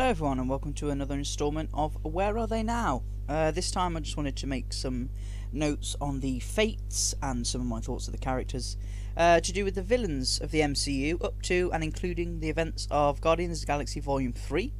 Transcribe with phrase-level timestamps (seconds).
[0.00, 3.02] Hello everyone and welcome to another installment of Where Are They Now?
[3.28, 5.10] Uh, this time I just wanted to make some
[5.52, 8.78] notes on the fates and some of my thoughts of the characters
[9.18, 12.88] uh, to do with the villains of the MCU up to and including the events
[12.90, 14.72] of Guardians of the Galaxy Volume 3.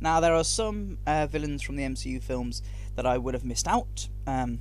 [0.00, 2.62] Now there are some uh, villains from the MCU films
[2.94, 4.06] that I would have missed out.
[4.28, 4.60] Um,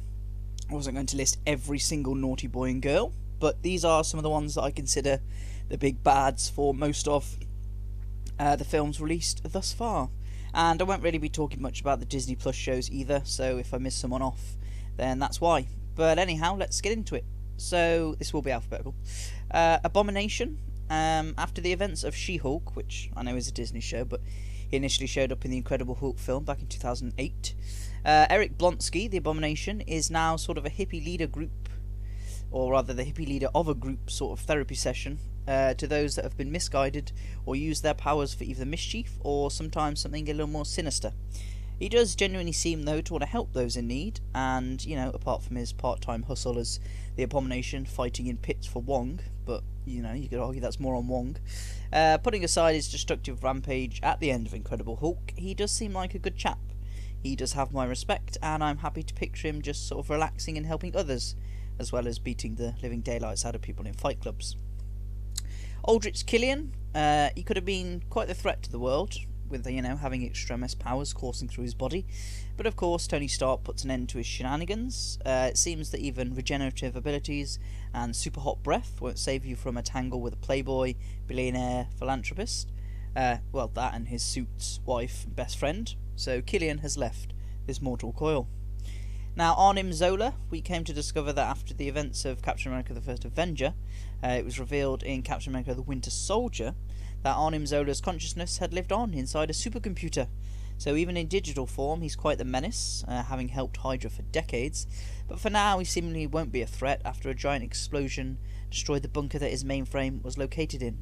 [0.67, 4.17] I wasn't going to list every single naughty boy and girl, but these are some
[4.17, 5.19] of the ones that I consider
[5.69, 7.37] the big bads for most of
[8.41, 10.09] uh, the films released thus far.
[10.53, 13.71] And I won't really be talking much about the Disney Plus shows either, so if
[13.71, 14.57] I miss someone off,
[14.97, 15.67] then that's why.
[15.95, 17.23] But anyhow, let's get into it.
[17.57, 18.95] So, this will be alphabetical.
[19.51, 20.57] Uh, Abomination,
[20.89, 24.21] um, after the events of She Hulk, which I know is a Disney show, but
[24.69, 27.53] he initially showed up in the Incredible Hulk film back in 2008.
[28.03, 31.69] Uh, Eric Blonsky, the Abomination, is now sort of a hippie leader group,
[32.49, 35.19] or rather the hippie leader of a group sort of therapy session
[35.51, 37.11] uh, to those that have been misguided
[37.45, 41.11] or used their powers for either mischief or sometimes something a little more sinister.
[41.77, 45.09] He does genuinely seem, though, to want to help those in need, and, you know,
[45.09, 46.79] apart from his part time hustle as
[47.15, 50.95] the Abomination fighting in pits for Wong, but, you know, you could argue that's more
[50.95, 51.37] on Wong.
[51.91, 55.93] Uh, putting aside his destructive rampage at the end of Incredible Hulk, he does seem
[55.93, 56.59] like a good chap.
[57.23, 60.57] He does have my respect, and I'm happy to picture him just sort of relaxing
[60.57, 61.35] and helping others,
[61.79, 64.55] as well as beating the living daylights out of people in fight clubs.
[65.83, 69.15] Aldrich Killian, uh, he could have been quite the threat to the world,
[69.49, 72.05] with you know having extremis powers coursing through his body.
[72.55, 75.17] But of course, Tony Stark puts an end to his shenanigans.
[75.25, 77.59] Uh, it seems that even regenerative abilities
[77.93, 80.93] and super hot breath won't save you from a tangle with a playboy,
[81.27, 82.71] billionaire, philanthropist.
[83.15, 85.95] Uh, well, that and his suit's wife and best friend.
[86.15, 87.33] So Killian has left
[87.65, 88.47] this mortal coil.
[89.33, 92.99] Now, Arnim Zola, we came to discover that after the events of Captain America the
[92.99, 93.73] First Avenger,
[94.21, 96.75] uh, it was revealed in Captain America the Winter Soldier
[97.23, 100.27] that Arnim Zola's consciousness had lived on inside a supercomputer.
[100.77, 104.85] So, even in digital form, he's quite the menace, uh, having helped Hydra for decades.
[105.29, 108.37] But for now, he seemingly won't be a threat after a giant explosion
[108.69, 110.97] destroyed the bunker that his mainframe was located in.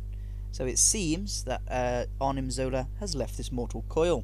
[0.52, 4.24] So, it seems that uh, Arnim Zola has left this mortal coil.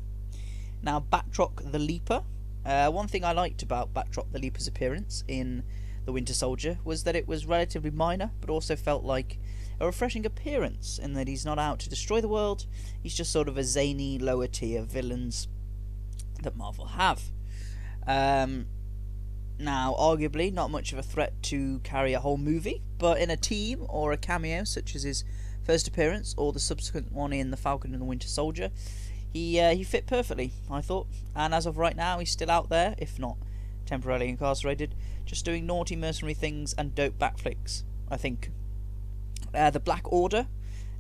[0.83, 2.21] Now, Batroc the Leaper
[2.65, 5.63] uh, one thing I liked about Batroc the Leaper's appearance in
[6.05, 9.39] The Winter Soldier was that it was relatively minor, but also felt like
[9.79, 12.65] a refreshing appearance in that he's not out to destroy the world,
[13.01, 15.47] he's just sort of a zany, lower tier villains
[16.43, 17.21] that Marvel have.
[18.07, 18.67] Um,
[19.59, 23.37] now, arguably, not much of a threat to carry a whole movie, but in a
[23.37, 25.23] team or a cameo, such as his
[25.63, 28.69] first appearance or the subsequent one in The Falcon and the Winter Soldier,
[29.35, 31.07] he uh, he fit perfectly, I thought.
[31.35, 33.35] And as of right now, he's still out there, if not
[33.85, 37.83] temporarily incarcerated, just doing naughty mercenary things and dope backflips.
[38.09, 38.49] I think.
[39.53, 40.47] Uh, the Black Order.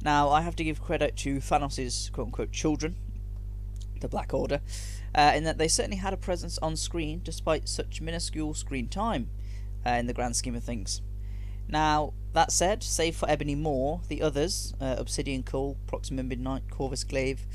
[0.03, 2.97] Now, I have to give credit to Thanos' quote unquote children,
[4.01, 4.59] the Black Order,
[5.15, 9.29] uh, in that they certainly had a presence on screen despite such minuscule screen time
[9.85, 11.01] uh, in the grand scheme of things.
[11.69, 17.05] Now, that said, save for Ebony Maw, the others, uh, Obsidian Cull, Proxima Midnight, Corvus
[17.05, 17.45] Glaive,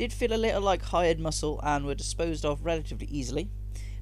[0.00, 3.50] did feel a little like hired muscle and were disposed of relatively easily.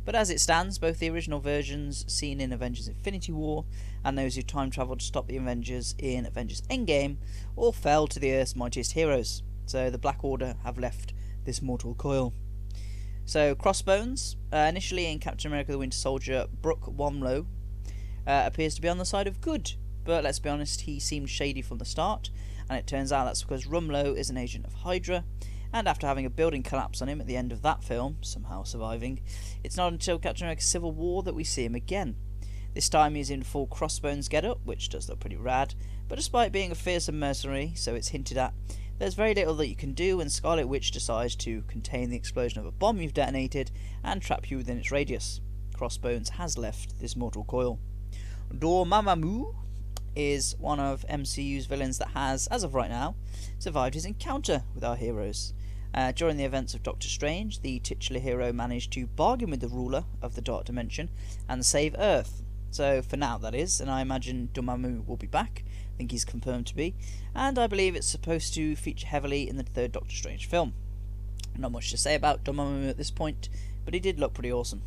[0.05, 3.65] But as it stands, both the original versions seen in Avengers Infinity War
[4.05, 7.17] and those who time travelled to stop the Avengers in Avengers Endgame
[7.57, 9.43] all fell to the Earth's mightiest heroes.
[9.67, 11.15] So the Black Order have left
[11.45, 12.33] this mortal coil.
[13.25, 17.45] So Crossbones, uh, initially in Captain America the Winter Soldier, Brock Rumlow
[18.25, 19.73] uh, appears to be on the side of good,
[20.05, 22.31] but let's be honest, he seemed shady from the start,
[22.71, 25.25] and it turns out that's because Rumlow is an agent of Hydra,
[25.73, 28.63] and after having a building collapse on him at the end of that film, somehow
[28.63, 29.21] surviving,
[29.63, 32.17] it's not until Captain America Civil War that we see him again.
[32.75, 35.75] This time he's in full crossbones getup, which does look pretty rad,
[36.09, 38.55] but despite being a fearsome mercenary, so it's hinted at,
[38.99, 42.59] there's very little that you can do when Scarlet Witch decides to contain the explosion
[42.59, 43.71] of a bomb you've detonated
[44.03, 45.41] and trap you within its radius.
[45.75, 47.79] Crossbones has left this mortal coil.
[48.53, 49.55] Dormammu
[50.17, 53.15] is one of MCU's villains that has, as of right now,
[53.59, 55.53] survived his encounter with our heroes.
[55.95, 59.69] Uh, during the events of Doctor Strange, the titular hero managed to bargain with the
[59.69, 61.09] ruler of the Dark Dimension
[61.49, 62.43] and save Earth.
[62.71, 65.65] So, for now, that is, and I imagine Dormammu will be back.
[65.67, 66.95] I think he's confirmed to be,
[67.35, 70.75] and I believe it's supposed to feature heavily in the third Doctor Strange film.
[71.57, 73.49] Not much to say about Dormammu at this point,
[73.85, 74.83] but he did look pretty awesome.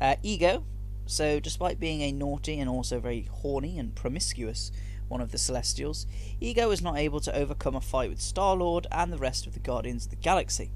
[0.00, 0.64] Uh, Ego,
[1.06, 4.72] so despite being a naughty and also very horny and promiscuous
[5.08, 6.06] one of the Celestials,
[6.40, 9.54] Ego was not able to overcome a fight with Star Lord and the rest of
[9.54, 10.70] the Guardians of the Galaxy.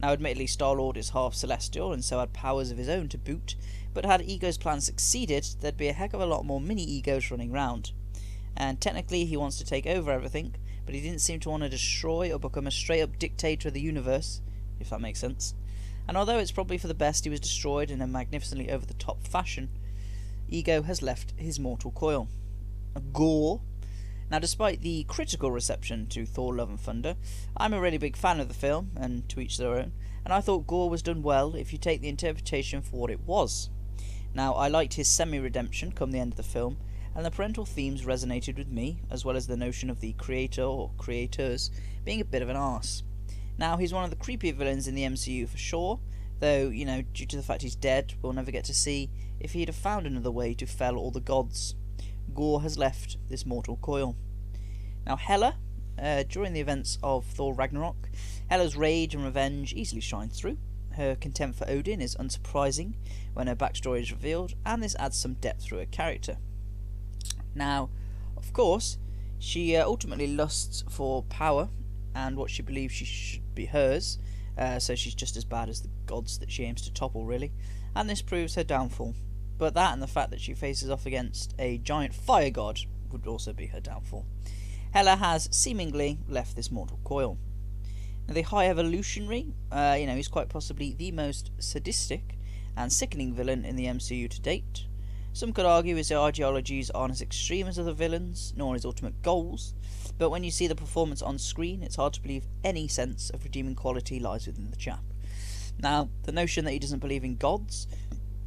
[0.00, 3.18] Now, admittedly, Star Lord is half celestial and so had powers of his own to
[3.18, 3.56] boot,
[3.92, 7.30] but had Ego's plan succeeded, there'd be a heck of a lot more mini egos
[7.30, 7.92] running round.
[8.56, 10.54] And technically, he wants to take over everything,
[10.84, 13.74] but he didn't seem to want to destroy or become a straight up dictator of
[13.74, 14.40] the universe,
[14.78, 15.54] if that makes sense.
[16.06, 18.94] And although it's probably for the best he was destroyed in a magnificently over the
[18.94, 19.70] top fashion,
[20.48, 22.28] Ego has left his mortal coil.
[23.12, 23.60] Gorr.
[24.30, 27.16] Now, despite the critical reception to Thor Love and Thunder,
[27.56, 29.92] I'm a really big fan of the film, and to each their own,
[30.24, 33.20] and I thought Gorr was done well if you take the interpretation for what it
[33.20, 33.70] was.
[34.34, 36.78] Now, I liked his semi redemption come the end of the film,
[37.14, 40.62] and the parental themes resonated with me, as well as the notion of the creator
[40.62, 41.70] or creators
[42.04, 43.04] being a bit of an arse.
[43.58, 46.00] Now, he's one of the creepier villains in the MCU for sure,
[46.40, 49.52] though, you know, due to the fact he's dead, we'll never get to see if
[49.52, 51.76] he'd have found another way to fell all the gods.
[52.34, 54.16] Gorr has left this mortal coil.
[55.06, 55.56] Now, Hela,
[56.00, 58.08] uh, during the events of Thor Ragnarok,
[58.50, 60.58] Hela's rage and revenge easily shine through.
[60.96, 62.94] Her contempt for Odin is unsurprising
[63.34, 66.38] when her backstory is revealed, and this adds some depth through her character.
[67.54, 67.90] Now,
[68.36, 68.98] of course,
[69.38, 71.68] she uh, ultimately lusts for power
[72.14, 74.18] and what she believes she should be hers,
[74.56, 77.52] uh, so she's just as bad as the gods that she aims to topple, really,
[77.96, 79.14] and this proves her downfall.
[79.58, 82.80] But that and the fact that she faces off against a giant fire god
[83.10, 84.26] would also be her downfall.
[84.92, 87.38] Hela has seemingly left this mortal coil.
[88.26, 92.38] Now, the High Evolutionary, uh, you know, is quite possibly the most sadistic
[92.76, 94.86] and sickening villain in the MCU to date.
[95.32, 99.74] Some could argue his ideologies aren't as extreme as other villains, nor his ultimate goals,
[100.16, 103.42] but when you see the performance on screen, it's hard to believe any sense of
[103.42, 105.02] redeeming quality lies within the chap.
[105.78, 107.88] Now, the notion that he doesn't believe in gods,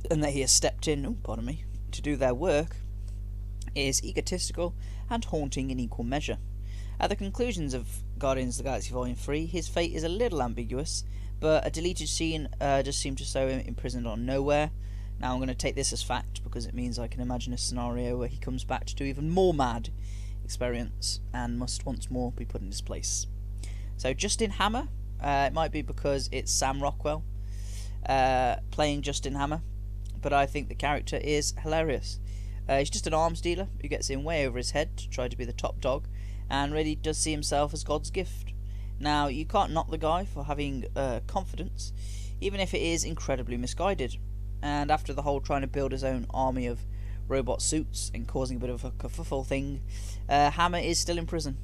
[0.10, 2.78] and that he has stepped in, oh, pardon me, to do their work,
[3.76, 4.76] is egotistical
[5.10, 6.38] and haunting in equal measure.
[7.00, 7.88] At the conclusions of
[8.18, 11.04] Guardians of the Galaxy Volume 3, his fate is a little ambiguous,
[11.40, 14.72] but a deleted scene uh, just seemed to show him imprisoned on Knowhere.
[15.20, 17.58] now I'm going to take this as fact because it means I can imagine a
[17.58, 19.90] scenario where he comes back to do even more mad
[20.44, 23.28] experience and must once more be put in his place.
[23.98, 24.88] So Justin Hammer,
[25.22, 27.24] uh, it might be because it's Sam Rockwell
[28.08, 29.62] uh, playing Justin Hammer,
[30.22, 32.20] but I think the character is hilarious.
[32.68, 35.28] Uh, he's just an arms dealer who gets in way over his head to try
[35.28, 36.08] to be the top dog,
[36.50, 38.54] and really does see himself as God's gift.
[39.00, 41.94] Now you can't knock the guy for having uh, confidence,
[42.42, 44.18] even if it is incredibly misguided
[44.62, 46.80] and after the whole trying to build his own army of
[47.28, 49.82] robot suits and causing a bit of a kerfuffle thing,
[50.30, 51.58] uh, Hammer is still in prison.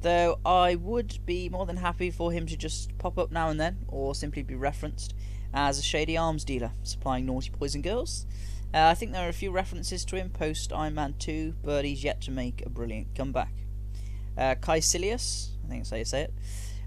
[0.00, 3.60] Though I would be more than happy for him to just pop up now and
[3.60, 5.14] then, or simply be referenced
[5.52, 8.26] as a shady arms dealer supplying naughty boys and girls.
[8.72, 11.84] Uh, I think there are a few references to him post Iron Man 2, but
[11.84, 13.52] he's yet to make a brilliant comeback.
[14.38, 16.34] Uh, Kaecilius, I think that's how you say it.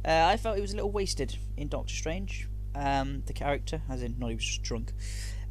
[0.05, 4.01] Uh, I felt he was a little wasted in Doctor Strange um, the character, as
[4.01, 4.93] in not he was just drunk.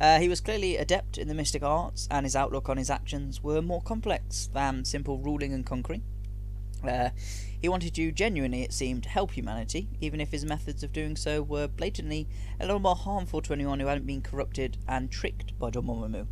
[0.01, 3.43] Uh, he was clearly adept in the mystic arts, and his outlook on his actions
[3.43, 6.03] were more complex than simple ruling and conquering.
[6.87, 7.11] Uh,
[7.63, 11.41] he wanted to genuinely, it seemed, help humanity, even if his methods of doing so
[11.41, 12.27] were blatantly
[12.59, 16.27] a little more harmful to anyone who hadn't been corrupted and tricked by Dormammu.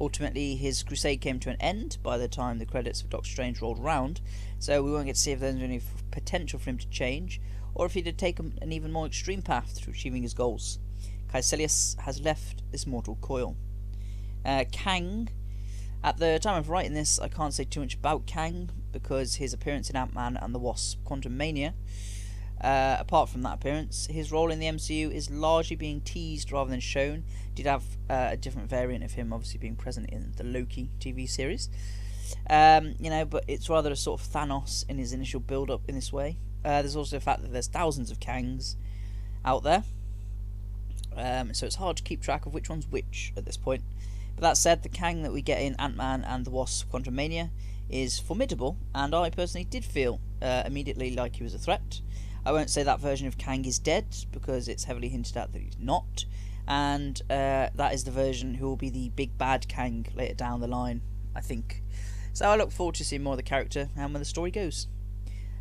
[0.00, 3.60] Ultimately, his crusade came to an end by the time the credits of Doctor Strange
[3.60, 4.22] rolled around,
[4.58, 7.42] so we won't get to see if there's any potential for him to change,
[7.74, 10.78] or if he'd have taken an even more extreme path to achieving his goals.
[11.30, 13.54] Kaecilius has left this mortal coil.
[14.46, 15.28] Uh, Kang.
[16.02, 19.52] At the time of writing this, I can't say too much about Kang because his
[19.52, 21.74] appearance in Ant Man and the Wasp Quantumania.
[22.62, 26.70] Uh, apart from that appearance, his role in the MCU is largely being teased rather
[26.70, 27.24] than shown.
[27.54, 31.28] Did have uh, a different variant of him, obviously being present in the Loki TV
[31.28, 31.68] series.
[32.48, 35.94] Um, you know, but it's rather a sort of Thanos in his initial build-up in
[35.94, 36.38] this way.
[36.64, 38.76] Uh, there's also the fact that there's thousands of Kangs
[39.44, 39.84] out there,
[41.16, 43.82] um, so it's hard to keep track of which one's which at this point.
[44.36, 47.50] But that said, the Kang that we get in Ant Man and the Wasp Quantumania
[47.88, 52.00] is formidable, and I personally did feel uh, immediately like he was a threat.
[52.46, 55.62] I won't say that version of Kang is dead because it's heavily hinted at that
[55.62, 56.24] he's not,
[56.66, 60.60] and uh, that is the version who will be the big bad Kang later down
[60.60, 61.02] the line,
[61.34, 61.82] I think.
[62.32, 64.88] So I look forward to seeing more of the character and where the story goes.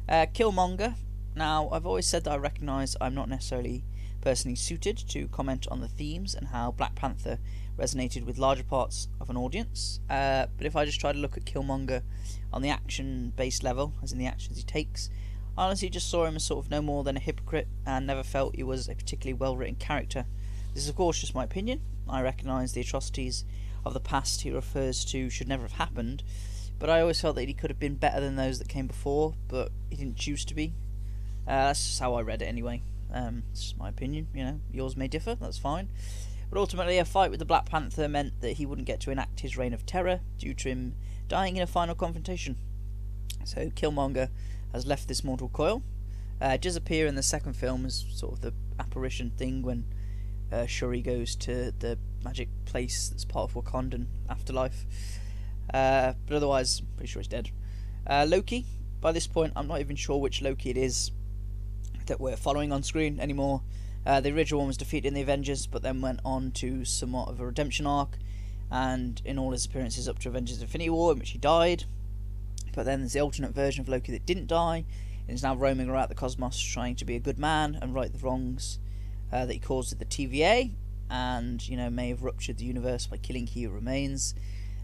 [0.10, 0.96] Uh, Killmonger.
[1.36, 3.84] Now, I've always said that I recognise I'm not necessarily
[4.24, 7.38] personally suited to comment on the themes and how Black Panther
[7.78, 10.00] resonated with larger parts of an audience.
[10.10, 12.04] Uh, but if I just try to look at Killmonger
[12.54, 15.10] on the action based level, as in the actions he takes,
[15.58, 18.24] I honestly just saw him as sort of no more than a hypocrite and never
[18.24, 20.26] felt he was a particularly well written character.
[20.74, 21.82] This is, of course, just my opinion.
[22.08, 23.44] I recognise the atrocities
[23.86, 26.24] of the past he refers to should never have happened,
[26.80, 29.34] but I always felt that he could have been better than those that came before,
[29.50, 30.74] but he didn't choose to be.
[31.46, 32.82] Uh, that's just how I read it anyway.
[33.14, 34.60] Um, it's just my opinion, you know.
[34.72, 35.90] Yours may differ, that's fine.
[36.50, 39.40] But ultimately, a fight with the Black Panther meant that he wouldn't get to enact
[39.40, 40.96] his reign of terror due to him
[41.28, 42.58] dying in a final confrontation.
[43.44, 44.30] So Killmonger
[44.72, 45.84] has left this mortal coil.
[46.42, 49.86] Uh, does appear in the second film as sort of the apparition thing when
[50.52, 54.86] uh, Shuri goes to the magic place that's part of Wakandan afterlife.
[55.74, 57.50] Uh, but otherwise, pretty sure he's dead.
[58.06, 58.66] Uh, Loki.
[59.02, 61.12] By this point, I'm not even sure which Loki it is
[62.08, 63.62] that we're following on screen anymore.
[64.06, 67.30] Uh, the original one was defeated in the Avengers, but then went on to somewhat
[67.30, 68.18] of a redemption arc,
[68.70, 71.86] and in all his appearances up to Avengers Infinity War, in which he died.
[72.76, 74.86] But then there's the alternate version of Loki that didn't die,
[75.28, 78.12] and is now roaming around the cosmos trying to be a good man and right
[78.12, 78.80] the wrongs
[79.32, 80.72] uh, that he caused at the TVA,
[81.10, 84.36] and you know may have ruptured the universe by killing He Who Remains.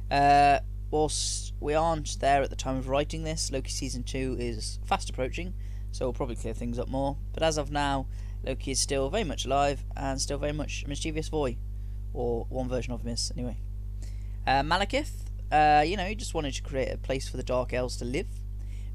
[0.10, 0.60] Uh,
[0.92, 5.10] whilst we aren't there at the time of writing this, Loki season two is fast
[5.10, 5.54] approaching,
[5.92, 7.18] so we'll probably clear things up more.
[7.34, 8.08] But as of now,
[8.44, 11.58] Loki is still very much alive and still very much a mischievous boy,
[12.14, 13.58] or one version of Miss anyway.
[14.48, 15.12] Uh, Malekith,
[15.52, 18.06] uh, you know, he just wanted to create a place for the Dark Elves to
[18.06, 18.28] live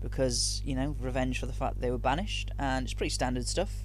[0.05, 3.85] because you know revenge for the fact they were banished, and it's pretty standard stuff.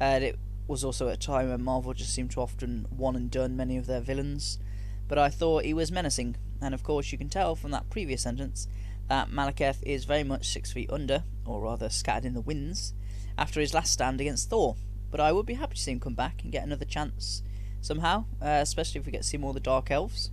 [0.00, 3.30] Uh, it was also at a time when Marvel just seemed to often one and
[3.30, 4.58] done many of their villains,
[5.08, 8.22] but I thought he was menacing, and of course you can tell from that previous
[8.22, 8.68] sentence
[9.08, 12.94] that Malekith is very much six feet under, or rather scattered in the winds,
[13.36, 14.76] after his last stand against Thor
[15.14, 17.44] but I would be happy to see him come back and get another chance
[17.80, 20.32] somehow, uh, especially if we get to see more of the Dark Elves.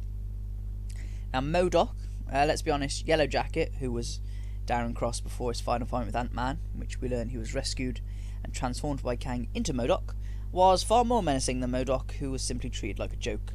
[1.31, 1.91] Now, MODOK,
[2.33, 4.21] uh, let's be honest, Yellow Jacket, who was
[4.65, 8.01] Darren Cross before his final fight with Ant Man, which we learn he was rescued
[8.43, 10.15] and transformed by Kang into MODOK,
[10.51, 13.53] was far more menacing than MODOK, who was simply treated like a joke.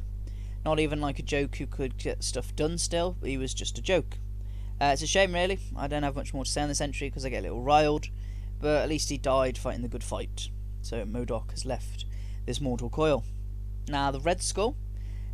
[0.63, 3.81] Not even like a joke who could get stuff done still, he was just a
[3.81, 4.17] joke.
[4.79, 5.59] Uh, it's a shame, really.
[5.75, 7.63] I don't have much more to say on this entry because I get a little
[7.63, 8.09] riled,
[8.59, 10.49] but at least he died fighting the good fight
[10.87, 12.05] so MODOK has left
[12.45, 13.23] this mortal coil.
[13.89, 14.77] Now, the Red Skull,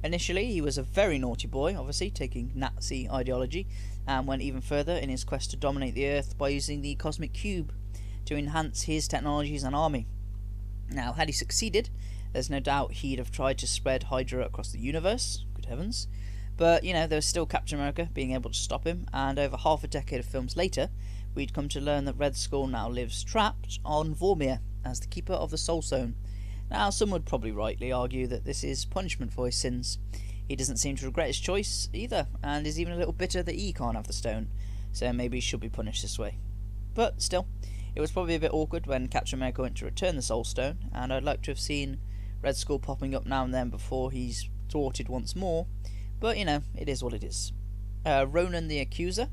[0.04, 3.68] initially he was a very naughty boy, obviously, taking Nazi ideology,
[4.08, 7.34] and went even further in his quest to dominate the Earth by using the Cosmic
[7.34, 7.72] Cube
[8.26, 10.08] to enhance his technologies and army.
[10.90, 11.90] Now, had he succeeded,
[12.32, 16.08] there's no doubt he'd have tried to spread Hydra across the universe, good heavens.
[16.56, 19.58] But, you know, there was still Captain America being able to stop him, and over
[19.58, 20.90] half a decade of films later,
[21.34, 25.34] we'd come to learn that Red Skull now lives trapped on Vormir, as the keeper
[25.34, 26.16] of the Soul Stone.
[26.70, 29.98] Now, some would probably rightly argue that this is punishment for his sins.
[30.48, 33.56] He doesn't seem to regret his choice either, and is even a little bitter that
[33.56, 34.50] he can't have the stone,
[34.92, 36.38] so maybe he should be punished this way.
[36.94, 37.48] But still,
[37.96, 40.90] it was probably a bit awkward when Captain America went to return the Soul Stone,
[40.94, 42.00] and I'd like to have seen
[42.42, 45.66] Red Skull popping up now and then before he's thwarted once more,
[46.24, 47.52] but you know, it is what it is.
[48.06, 49.28] Uh, Ronan the Accuser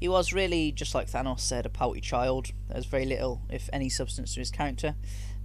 [0.00, 2.48] he was really, just like Thanos said, a pouty child.
[2.70, 4.94] There's very little, if any, substance to his character.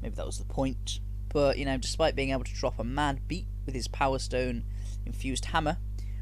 [0.02, 1.02] Maybe that was the point.
[1.28, 4.64] But, you know, despite being able to drop a mad beat with his Power Stone
[5.06, 5.78] infused hammer,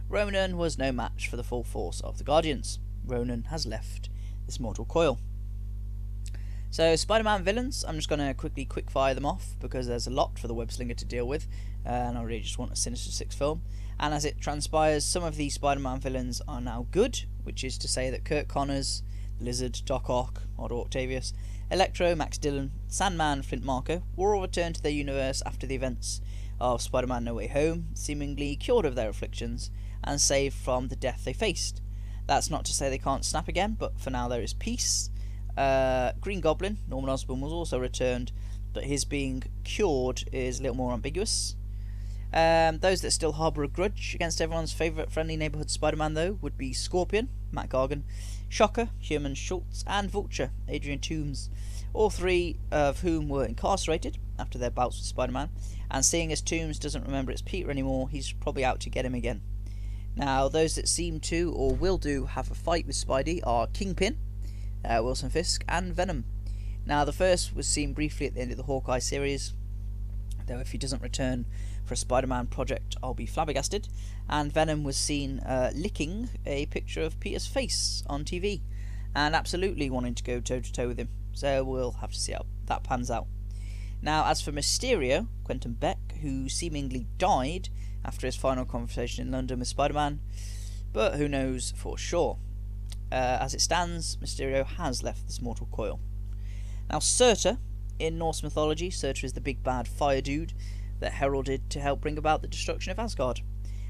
[0.10, 2.80] Ronan was no match for the full force of the Guardians.
[3.06, 4.10] Ronan has left
[4.48, 5.20] this mortal coil.
[6.72, 10.08] So, Spider Man villains, I'm just going to quickly quick fire them off because there's
[10.08, 11.48] a lot for the web slinger to deal with,
[11.86, 13.62] uh, and I really just want a Sinister Six film.
[14.04, 17.78] And as it transpires, some of these Spider Man villains are now good, which is
[17.78, 19.02] to say that Curt Connors,
[19.40, 21.32] Lizard, Doc Ock, Otto Octavius,
[21.72, 26.20] Electro, Max Dillon, Sandman, Flint Marko were all returned to their universe after the events
[26.60, 29.72] of Spider Man No Way Home, seemingly cured of their afflictions
[30.04, 31.82] and saved from the death they faced.
[32.28, 35.12] That's not to say they can't snap again, but for now there is peace.
[35.56, 38.34] Uh, Green Goblin, Norman Osborn, was also returned,
[38.74, 41.56] but his being cured is a little more ambiguous.
[42.34, 46.40] Um, those that still harbour a grudge against everyone's favourite friendly neighbourhood Spider Man, though,
[46.42, 48.04] would be Scorpion, Mac Gargan,
[48.50, 51.50] Shocker, Herman Schultz, and Vulture, Adrian Toomes,
[51.94, 55.50] all three of whom were incarcerated after their bouts with Spider Man.
[55.92, 59.14] And seeing as Toomes doesn't remember it's Peter anymore, he's probably out to get him
[59.14, 59.42] again.
[60.16, 64.18] Now, those that seem to or will do have a fight with Spidey are Kingpin,
[64.84, 66.26] uh, Wilson Fisk, and Venom.
[66.86, 69.54] Now, the first was seen briefly at the end of the Hawkeye series,
[70.48, 71.46] though if he doesn't return
[71.86, 73.88] for a Spider Man project, I'll be flabbergasted.
[74.30, 78.62] And Venom was seen uh, licking a picture of Peter's face on TV
[79.16, 81.10] and absolutely wanting to go toe to toe with him.
[81.34, 83.28] So we'll have to see how that pans out.
[84.02, 87.70] Now, as for Mysterio, Quentin Beck, who seemingly died
[88.04, 90.20] after his final conversation in London with Spider Man,
[90.92, 92.38] but who knows for sure.
[93.12, 96.00] Uh, as it stands, Mysterio has left this mortal coil.
[96.90, 97.58] Now, Surtur,
[98.04, 100.52] in Norse mythology, Surtur is the big bad fire dude
[101.00, 103.40] that heralded to help bring about the destruction of Asgard.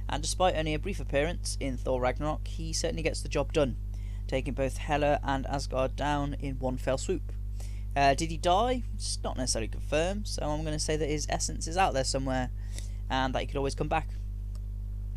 [0.07, 3.75] And despite only a brief appearance in Thor Ragnarok, he certainly gets the job done,
[4.27, 7.31] taking both Hela and Asgard down in one fell swoop.
[7.95, 8.83] Uh, did he die?
[8.93, 12.03] It's not necessarily confirmed, so I'm going to say that his essence is out there
[12.03, 12.51] somewhere
[13.09, 14.09] and that he could always come back.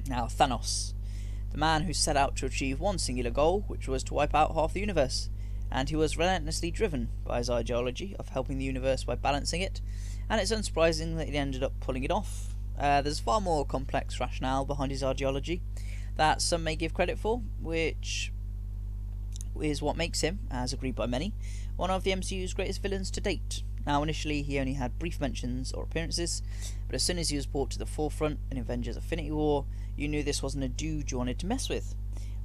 [0.09, 0.95] Now, Thanos,
[1.53, 4.55] the man who set out to achieve one singular goal, which was to wipe out
[4.55, 5.29] half the universe,
[5.71, 9.81] and he was relentlessly driven by his ideology of helping the universe by balancing it
[10.29, 12.55] and it's unsurprising that he ended up pulling it off.
[12.79, 15.63] Uh, there's far more complex rationale behind his ideology
[16.17, 18.33] that some may give credit for, which
[19.61, 21.33] is what makes him, as agreed by many,
[21.77, 23.63] one of the MCU's greatest villains to date.
[23.87, 26.43] Now, initially, he only had brief mentions or appearances,
[26.87, 29.65] but as soon as he was brought to the forefront in Avengers Infinity War,
[29.97, 31.95] you knew this wasn't a dude you wanted to mess with.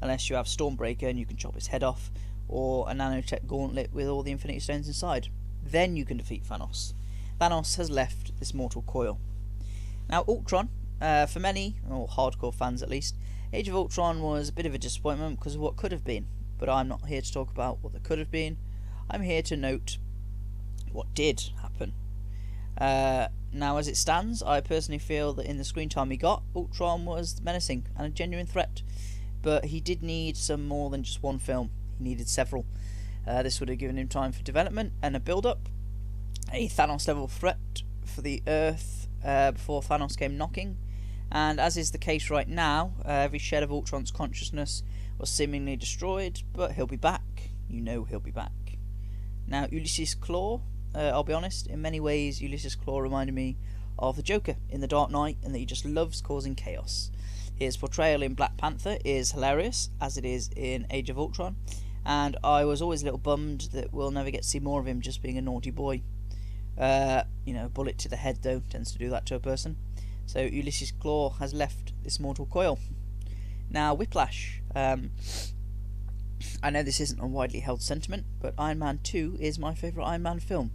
[0.02, 2.12] Unless you have Stormbreaker and you can chop his head off,
[2.52, 5.30] or a nanotech gauntlet with all the Infinity Stones inside.
[5.64, 6.94] Then you can defeat Thanos.
[7.40, 9.20] Thanos has left this mortal coil.
[10.10, 10.70] Now, Ultron,
[11.02, 13.16] uh, for many, or hardcore fans at least,
[13.54, 16.28] Age of Ultron was a bit of a disappointment because of what could have been.
[16.58, 18.58] But I'm not here to talk about what could have been.
[19.10, 19.98] I'm here to note
[20.92, 21.94] what did happen.
[22.78, 26.44] Uh, now, as it stands, I personally feel that in the screen time he got,
[26.56, 28.82] Ultron was menacing and a genuine threat.
[29.42, 31.72] But he did need some more than just one film.
[32.02, 32.66] Needed several.
[33.28, 35.70] Uh, this would have given him time for development and a build-up.
[36.52, 40.78] A Thanos level threat for the Earth uh, before Thanos came knocking.
[41.32, 44.82] And as is the case right now, uh, every shed of Ultron's consciousness
[45.20, 47.52] was seemingly destroyed, but he'll be back.
[47.70, 48.52] You know he'll be back.
[49.48, 50.62] Now, Ulysses Klaue,
[50.96, 53.58] uh, I'll be honest, in many ways, Ulysses Klaue reminded me
[54.00, 57.12] of the Joker in The Dark Knight, and that he just loves causing chaos.
[57.54, 61.56] His portrayal in Black Panther is hilarious, as it is in Age of Ultron,
[62.06, 64.88] and I was always a little bummed that we'll never get to see more of
[64.88, 66.02] him just being a naughty boy.
[66.78, 69.78] Uh, you know, bullet to the head, though, tends to do that to a person.
[70.26, 72.80] So Ulysses Klaue has left this mortal coil.
[73.70, 74.62] Now, Whiplash.
[74.76, 75.12] Um,
[76.64, 80.08] I know this isn't a widely held sentiment, but Iron Man 2 is my favourite
[80.08, 80.72] Iron Man film,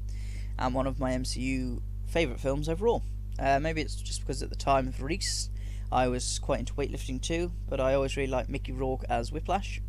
[0.58, 3.02] and one of my MCU favourite films overall.
[3.38, 5.50] Uh, maybe it's just because at the time of release
[5.90, 9.80] I was quite into weightlifting too, but I always really liked Mickey Rourke as Whiplash.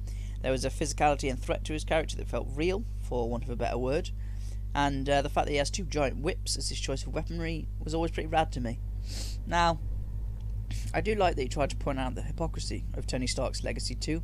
[0.42, 3.50] There was a physicality and threat to his character that felt real, for want of
[3.50, 4.12] a better word,
[4.76, 7.68] and uh, the fact that he has two giant whips as his choice of weaponry
[7.84, 8.80] was always pretty rad to me.
[9.46, 9.80] Now,
[10.94, 13.96] I do like that he tried to point out the hypocrisy of Tony Stark's legacy
[13.96, 14.22] too,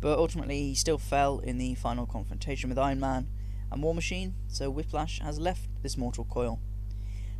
[0.00, 3.28] but ultimately he still fell in the final confrontation with Iron Man
[3.70, 6.60] and War Machine, so Whiplash has left this mortal coil.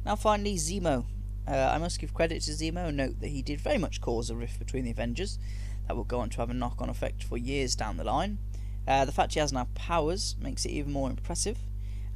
[0.05, 1.07] Now finally, Zemo.
[1.47, 4.31] Uh, I must give credit to Zemo and note that he did very much cause
[4.31, 5.39] a rift between the Avengers
[5.87, 8.39] that will go on to have a knock-on effect for years down the line.
[8.87, 11.59] Uh, the fact he has now powers makes it even more impressive.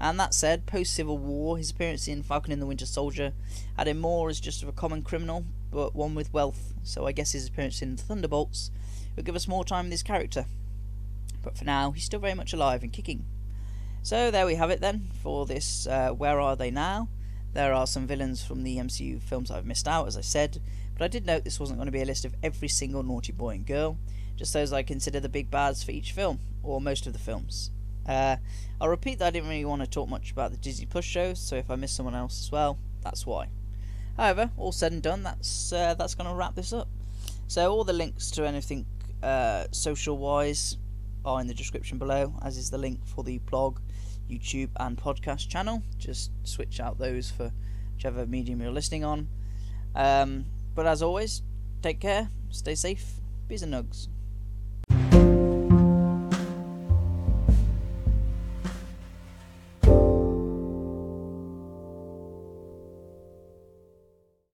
[0.00, 3.32] And that said, post Civil War, his appearance in Falcon and the Winter Soldier
[3.76, 7.32] had him more as just a common criminal, but one with wealth, so I guess
[7.32, 8.70] his appearance in Thunderbolts
[9.14, 10.46] will give us more time with his character.
[11.42, 13.26] But for now, he's still very much alive and kicking.
[14.02, 17.08] So there we have it then for this uh, Where Are They Now?
[17.52, 20.62] There are some villains from the MCU films I've missed out, as I said,
[21.00, 23.32] but I did note this wasn't going to be a list of every single naughty
[23.32, 23.96] boy and girl,
[24.36, 27.70] just those I consider the big bads for each film, or most of the films.
[28.06, 28.36] Uh,
[28.78, 31.40] I'll repeat that I didn't really want to talk much about the Disney Plus shows,
[31.40, 33.48] so if I miss someone else as well, that's why.
[34.18, 36.88] However, all said and done, that's uh, that's going to wrap this up.
[37.48, 38.84] So all the links to anything
[39.22, 40.76] uh, social-wise
[41.24, 43.78] are in the description below, as is the link for the blog,
[44.28, 45.82] YouTube, and podcast channel.
[45.96, 47.52] Just switch out those for
[47.94, 49.28] whichever medium you're listening on.
[49.94, 51.42] Um, but as always,
[51.82, 54.08] take care, stay safe, bees and nugs.